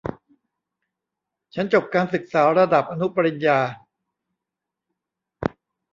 [1.53, 3.59] ฉันจบการศึกษาระดับอนุปริญญา